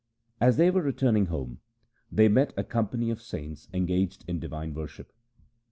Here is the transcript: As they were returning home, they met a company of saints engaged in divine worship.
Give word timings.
As 0.39 0.57
they 0.57 0.71
were 0.71 0.81
returning 0.81 1.27
home, 1.27 1.59
they 2.11 2.27
met 2.27 2.53
a 2.57 2.63
company 2.63 3.11
of 3.11 3.21
saints 3.21 3.67
engaged 3.71 4.25
in 4.27 4.39
divine 4.39 4.73
worship. 4.73 5.13